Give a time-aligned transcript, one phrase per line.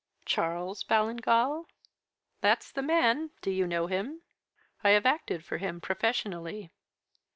[0.25, 1.67] "'Charles Ballingall?'
[2.41, 3.29] "'That's the man.
[3.43, 4.23] Do you know him?'
[4.83, 6.71] "'I have acted for him professionally.'